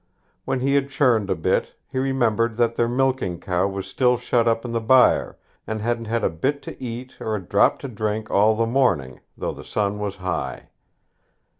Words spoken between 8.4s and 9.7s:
the morning, though the